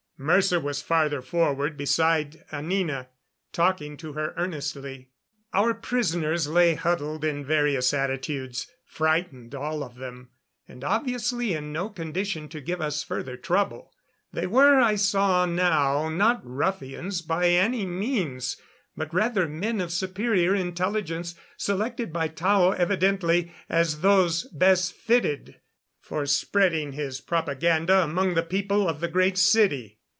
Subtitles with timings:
[0.23, 3.09] Mercer was farther forward, beside Anina,
[3.51, 5.09] talking to her earnestly.
[5.51, 10.29] Our prisoners lay huddled in various attitudes frightened, all of them,
[10.67, 13.95] and obviously in no condition to give us further trouble.
[14.31, 18.57] They were, I saw now, not ruffians by any means,
[18.95, 25.59] but rather men of superior intelligence, selected by Tao evidently as those best fitted
[25.99, 29.97] for spreading his propaganda among the people of the Great City.